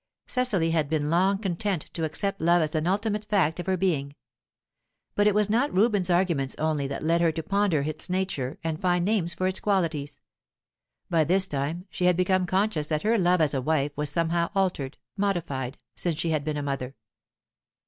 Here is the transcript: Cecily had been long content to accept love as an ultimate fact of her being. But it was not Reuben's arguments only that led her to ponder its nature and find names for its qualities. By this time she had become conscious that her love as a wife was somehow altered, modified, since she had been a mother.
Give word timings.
Cecily 0.25 0.71
had 0.71 0.89
been 0.89 1.11
long 1.11 1.37
content 1.37 1.91
to 1.93 2.03
accept 2.05 2.41
love 2.41 2.63
as 2.63 2.73
an 2.73 2.87
ultimate 2.87 3.25
fact 3.25 3.59
of 3.59 3.67
her 3.67 3.77
being. 3.77 4.15
But 5.13 5.27
it 5.27 5.35
was 5.35 5.47
not 5.47 5.71
Reuben's 5.71 6.09
arguments 6.09 6.55
only 6.57 6.87
that 6.87 7.03
led 7.03 7.21
her 7.21 7.31
to 7.31 7.43
ponder 7.43 7.81
its 7.81 8.09
nature 8.09 8.57
and 8.63 8.81
find 8.81 9.05
names 9.05 9.35
for 9.35 9.45
its 9.45 9.59
qualities. 9.59 10.19
By 11.11 11.23
this 11.23 11.45
time 11.45 11.85
she 11.91 12.05
had 12.05 12.17
become 12.17 12.47
conscious 12.47 12.87
that 12.87 13.03
her 13.03 13.19
love 13.19 13.41
as 13.41 13.53
a 13.53 13.61
wife 13.61 13.91
was 13.95 14.09
somehow 14.09 14.49
altered, 14.55 14.97
modified, 15.17 15.77
since 15.95 16.17
she 16.17 16.31
had 16.31 16.43
been 16.43 16.57
a 16.57 16.63
mother. 16.63 16.95